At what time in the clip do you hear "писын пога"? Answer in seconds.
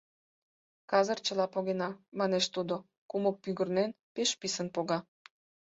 4.39-4.99